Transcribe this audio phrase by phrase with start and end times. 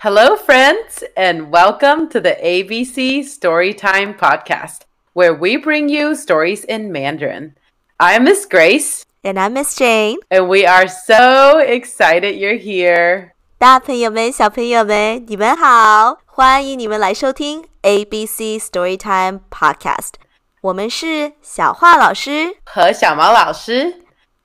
[0.00, 4.80] Hello, friends, and welcome to the ABC Storytime Podcast,
[5.14, 7.54] where we bring you stories in Mandarin.
[7.98, 9.04] I'm Miss Grace.
[9.24, 10.18] And I'm Miss Jane.
[10.30, 13.32] And we are so excited you're here.
[13.58, 16.18] 大朋友们、小朋友们，你们好！
[16.26, 20.12] 欢迎你们来收听 ABC Storytime Podcast。
[20.60, 24.02] 我们是小画老师和小毛老师。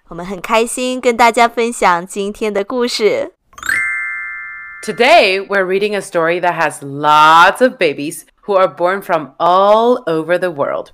[0.08, 3.34] 我们很开心跟大家分享今天的故事。
[4.86, 10.04] Today, we're reading a story that has lots of babies who are born from all
[10.08, 10.92] over the world.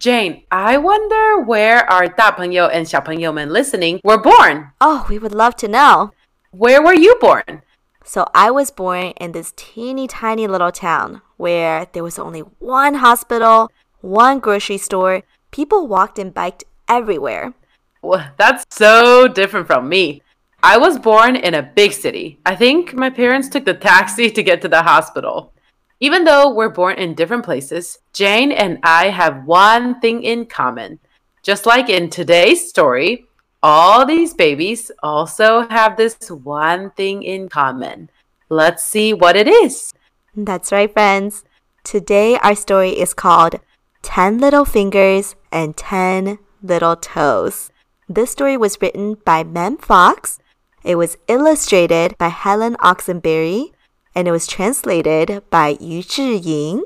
[0.00, 4.70] Jane, I wonder where our 大朋友 and 小朋友们 listening were born.
[4.80, 6.10] Oh, we would love to know.
[6.50, 7.62] Where were you born?
[8.04, 12.94] So I was born in this teeny tiny little town where there was only one
[12.94, 15.22] hospital, one grocery store.
[15.50, 17.52] People walked and biked everywhere.
[18.00, 20.21] Well, that's so different from me.
[20.65, 22.39] I was born in a big city.
[22.45, 25.51] I think my parents took the taxi to get to the hospital.
[25.99, 30.99] Even though we're born in different places, Jane and I have one thing in common.
[31.43, 33.25] Just like in today's story,
[33.61, 38.09] all these babies also have this one thing in common.
[38.47, 39.93] Let's see what it is.
[40.33, 41.43] That's right, friends.
[41.83, 43.59] Today, our story is called
[44.01, 47.69] 10 Little Fingers and 10 Little Toes.
[48.07, 50.39] This story was written by Mem Fox
[50.83, 53.71] it was illustrated by Helen Oxenberry,
[54.13, 56.81] and it was translated by Yu Zhiying.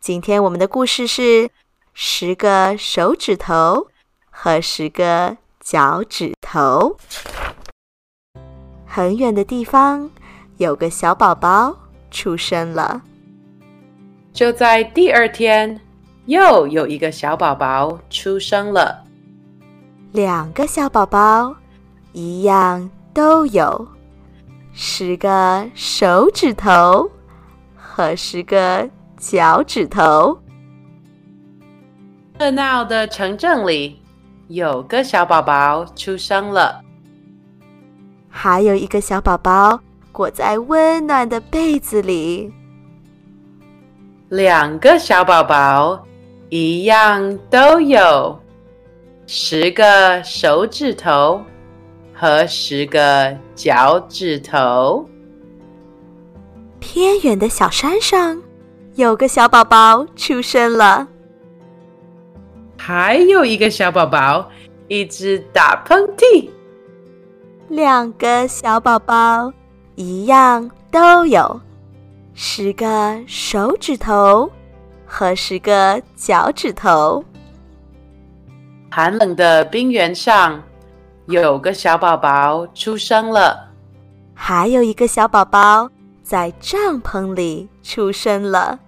[0.00, 1.50] 今天我们的故事是
[1.92, 3.88] 十个手指头
[4.30, 6.96] 和十个脚趾头。
[8.86, 10.10] 很远的地方
[10.58, 11.76] 有个小宝宝
[12.10, 13.02] 出生了。
[14.32, 15.80] 就在第二天，
[16.26, 19.04] 又有一个小宝宝出生了。
[20.12, 21.56] 两个小宝宝
[22.12, 22.88] 一样。
[23.12, 23.88] 都有
[24.72, 27.10] 十个手指头
[27.74, 30.38] 和十个脚趾头。
[32.38, 34.00] 热闹的城镇里，
[34.46, 36.80] 有个小宝宝出生了，
[38.28, 39.80] 还有一个小宝宝
[40.12, 42.52] 裹在温暖的被子里。
[44.28, 46.06] 两个小宝宝
[46.50, 48.38] 一样都有
[49.26, 51.42] 十个手指头。
[52.20, 55.08] 和十个脚趾头。
[56.80, 58.42] 偏远的小山上，
[58.96, 61.06] 有个小宝宝出生了。
[62.76, 64.50] 还有一个小宝宝
[64.88, 66.50] 一直打喷嚏。
[67.68, 69.52] 两个小宝宝
[69.94, 71.60] 一样都有
[72.34, 74.50] 十个手指头
[75.06, 77.22] 和十个脚趾头。
[78.90, 80.60] 寒冷的冰原上。
[81.28, 83.68] 有个小宝宝出生了，
[84.32, 85.86] 还有一个小宝宝
[86.22, 88.80] 在帐篷里出生了。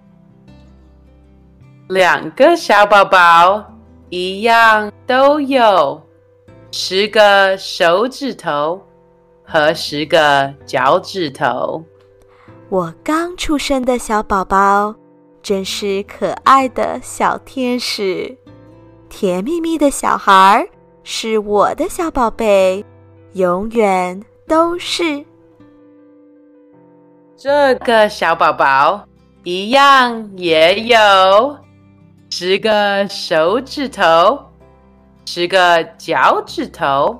[1.87, 3.63] 两个小宝宝
[4.09, 6.01] 一样都有
[6.71, 8.81] 十个手指头
[9.43, 11.83] 和十个脚趾头。
[12.69, 14.95] 我刚出生的小宝宝
[15.43, 18.35] 真是可爱的小天使，
[19.09, 20.67] 甜蜜蜜的小孩儿。
[21.03, 22.83] 是我的小宝贝，
[23.33, 25.23] 永远都是。
[27.35, 29.03] 这个小宝宝
[29.43, 31.57] 一样也有
[32.29, 34.39] 十个手指头，
[35.25, 37.19] 十个脚趾头，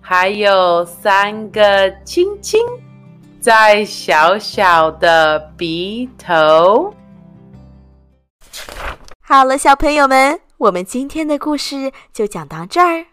[0.00, 2.60] 还有三个亲亲
[3.40, 6.94] 在小小的鼻头。
[9.20, 10.38] 好了，小朋友们。
[10.58, 13.06] 我们今天的故事就讲到这儿。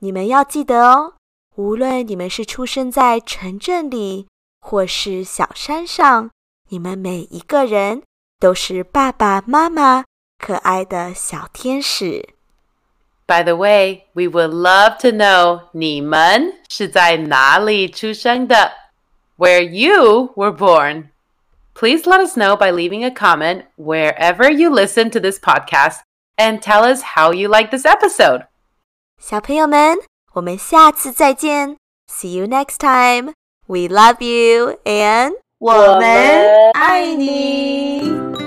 [0.00, 1.14] 你们要记得哦，
[1.54, 4.26] 无论你们是出生在城镇里，
[4.60, 6.30] 或是小山上，
[6.70, 8.02] 你们每一个人
[8.40, 10.04] 都是爸爸妈妈
[10.36, 12.30] 可爱的小天使。
[13.24, 18.72] By the way, we would love to know 你们是在哪里出生的
[19.36, 21.10] ，Where you were born.
[21.74, 26.00] Please let us know by leaving a comment wherever you listen to this podcast
[26.37, 28.47] and tell us how you like this episode.
[29.19, 29.97] 小朋友们，
[30.33, 31.77] 我们下次再见。
[32.07, 33.33] See you next time.
[33.67, 38.46] We love you and 我们爱你。